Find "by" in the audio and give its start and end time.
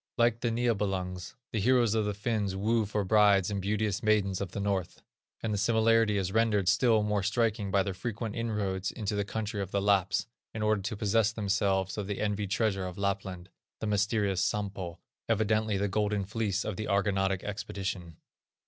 7.69-7.83